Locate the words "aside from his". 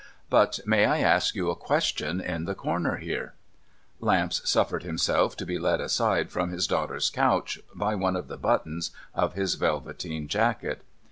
5.79-6.65